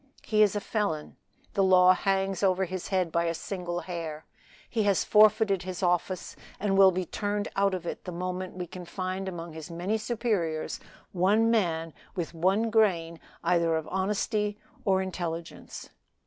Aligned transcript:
He 0.23 0.41
is 0.41 0.55
a 0.55 0.59
felon. 0.59 1.15
The 1.53 1.63
law 1.63 1.93
hangs 1.93 2.41
over 2.41 2.65
his 2.65 2.87
head 2.87 3.11
by 3.11 3.25
a 3.25 3.35
single 3.35 3.81
hair; 3.81 4.25
he 4.67 4.81
has 4.81 5.03
forfeited 5.05 5.61
his 5.61 5.83
office, 5.83 6.35
and 6.59 6.75
will 6.75 6.89
be 6.89 7.05
turned 7.05 7.49
out 7.55 7.75
of 7.75 7.85
it 7.85 8.05
the 8.05 8.11
moment 8.11 8.55
we 8.57 8.65
can 8.65 8.85
find 8.85 9.27
among 9.29 9.53
his 9.53 9.69
many 9.69 9.99
superiors 9.99 10.79
one 11.11 11.51
man 11.51 11.93
with 12.15 12.33
one 12.33 12.71
grain 12.71 13.19
either 13.43 13.75
of 13.75 13.87
honesty 13.91 14.57
or 14.85 15.03
intelligence." 15.03 15.89